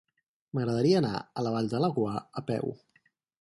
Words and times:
M'agradaria 0.57 0.97
anar 1.01 1.11
a 1.19 1.43
la 1.49 1.51
Vall 1.57 1.69
de 1.75 1.83
Laguar 1.85 2.17
a 2.43 2.45
peu. 2.49 2.75